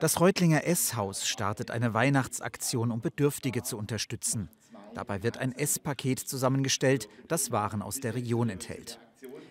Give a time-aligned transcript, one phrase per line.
[0.00, 4.48] Das Reutlinger Esshaus startet eine Weihnachtsaktion, um Bedürftige zu unterstützen.
[4.94, 8.98] Dabei wird ein Esspaket zusammengestellt, das Waren aus der Region enthält.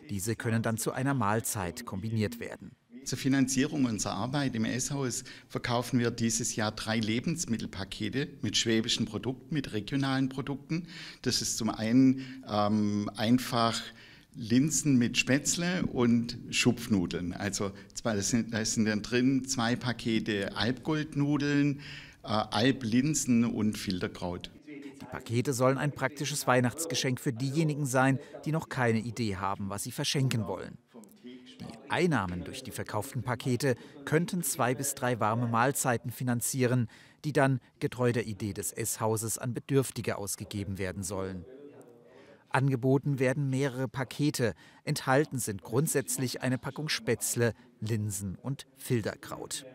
[0.10, 2.76] Diese können dann zu einer Mahlzeit kombiniert werden.
[3.06, 9.54] Zur Finanzierung unserer Arbeit im Esshaus verkaufen wir dieses Jahr drei Lebensmittelpakete mit schwäbischen Produkten,
[9.54, 10.88] mit regionalen Produkten.
[11.22, 13.82] Das ist zum einen ähm, einfach
[14.36, 17.34] Linsen mit Spätzle und Schupfnudeln.
[17.34, 17.72] Also
[18.04, 21.80] da sind, da sind dann drin zwei Pakete Alpgoldnudeln,
[22.24, 24.50] äh, Alplinsen und Filterkraut.
[24.68, 29.84] Die Pakete sollen ein praktisches Weihnachtsgeschenk für diejenigen sein, die noch keine Idee haben, was
[29.84, 30.78] sie verschenken wollen.
[31.60, 33.76] Die Einnahmen durch die verkauften Pakete
[34.06, 36.88] könnten zwei bis drei warme Mahlzeiten finanzieren,
[37.24, 41.46] die dann, getreu der Idee des Esshauses, an Bedürftige ausgegeben werden sollen.
[42.54, 44.54] Angeboten werden mehrere Pakete.
[44.84, 49.66] Enthalten sind grundsätzlich eine Packung Spätzle, Linsen und Filterkraut.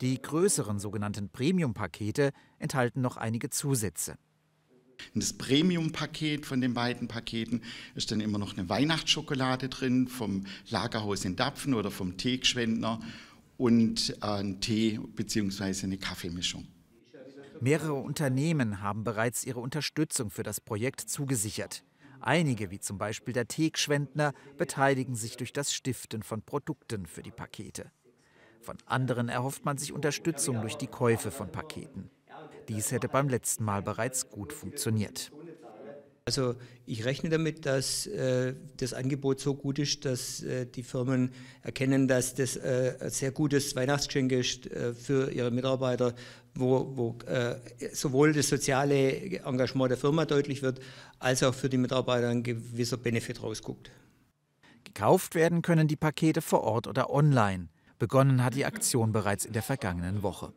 [0.00, 4.16] Die größeren sogenannten Premium-Pakete enthalten noch einige Zusätze.
[5.14, 7.62] das Premium-Paket von den beiden Paketen
[7.94, 13.00] ist dann immer noch eine Weihnachtsschokolade drin vom Lagerhaus in Dapfen oder vom Teegschwendner
[13.56, 15.84] und äh, ein Tee bzw.
[15.84, 16.66] eine Kaffeemischung.
[17.60, 21.84] Mehrere Unternehmen haben bereits ihre Unterstützung für das Projekt zugesichert.
[22.20, 27.32] Einige, wie zum Beispiel der Teegschwendner, beteiligen sich durch das Stiften von Produkten für die
[27.32, 27.92] Pakete.
[28.60, 32.10] Von anderen erhofft man sich Unterstützung durch die Käufe von Paketen.
[32.68, 35.32] Dies hätte beim letzten Mal bereits gut funktioniert.
[36.30, 36.54] Also
[36.86, 41.32] ich rechne damit, dass äh, das Angebot so gut ist, dass äh, die Firmen
[41.64, 46.14] erkennen, dass das äh, ein sehr gutes Weihnachtsgeschenk ist äh, für ihre Mitarbeiter,
[46.54, 47.56] wo, wo äh,
[47.92, 50.78] sowohl das soziale Engagement der Firma deutlich wird,
[51.18, 53.90] als auch für die Mitarbeiter ein gewisser Benefit rausguckt.
[54.84, 57.70] Gekauft werden können die Pakete vor Ort oder online.
[57.98, 60.52] Begonnen hat die Aktion bereits in der vergangenen Woche.